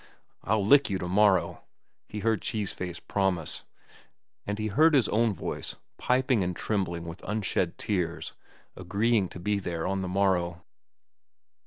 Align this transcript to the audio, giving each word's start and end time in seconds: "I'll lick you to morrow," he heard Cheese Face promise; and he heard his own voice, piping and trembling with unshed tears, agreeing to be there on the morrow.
"I'll 0.43 0.65
lick 0.65 0.89
you 0.89 0.97
to 0.97 1.07
morrow," 1.07 1.61
he 2.07 2.21
heard 2.21 2.41
Cheese 2.41 2.73
Face 2.73 2.99
promise; 2.99 3.65
and 4.47 4.57
he 4.57 4.65
heard 4.65 4.95
his 4.95 5.07
own 5.09 5.31
voice, 5.35 5.75
piping 5.99 6.41
and 6.43 6.55
trembling 6.55 7.05
with 7.05 7.23
unshed 7.23 7.77
tears, 7.77 8.33
agreeing 8.75 9.29
to 9.29 9.39
be 9.39 9.59
there 9.59 9.85
on 9.85 10.01
the 10.01 10.07
morrow. 10.07 10.63